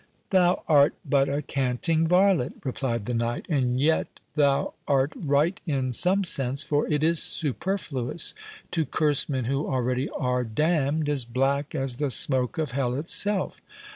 "Thou 0.31 0.63
art 0.67 0.95
but 1.05 1.29
a 1.29 1.43
canting 1.43 2.07
varlet," 2.07 2.53
replied 2.63 3.05
the 3.05 3.13
knight; 3.13 3.45
"and 3.47 3.79
yet 3.79 4.07
thou 4.35 4.73
art 4.87 5.13
right 5.15 5.61
in 5.67 5.93
some 5.93 6.23
sense—for 6.23 6.87
it 6.91 7.03
is 7.03 7.21
superfluous 7.21 8.33
to 8.71 8.83
curse 8.83 9.29
men 9.29 9.45
who 9.45 9.67
already 9.67 10.09
are 10.17 10.43
damned 10.43 11.07
as 11.07 11.23
black 11.23 11.75
as 11.75 11.97
the 11.97 12.09
smoke 12.09 12.57
of 12.57 12.71
hell 12.71 12.95
itself." 12.95 13.61